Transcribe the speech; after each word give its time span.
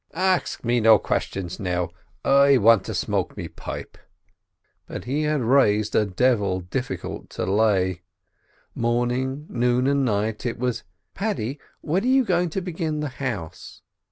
"Ax 0.15 0.63
me 0.63 0.79
no 0.79 0.97
questions 0.97 1.59
now; 1.59 1.91
I 2.25 2.57
want 2.57 2.85
to 2.85 2.95
smoke 2.95 3.37
me 3.37 3.47
pipe." 3.47 3.99
But 4.87 5.03
he 5.05 5.21
had 5.25 5.41
raised 5.41 5.93
a 5.95 6.07
devil 6.07 6.61
difficult 6.61 7.29
to 7.37 7.45
lay. 7.45 8.01
Morning, 8.73 9.45
noon, 9.47 9.85
and 9.85 10.03
night 10.03 10.43
it 10.43 10.57
was 10.57 10.83
"Paddy, 11.13 11.59
when 11.81 12.01
are 12.03 12.07
you 12.07 12.25
going 12.25 12.49
to 12.49 12.61
begin 12.61 13.01
the 13.01 13.09
house?" 13.21 13.83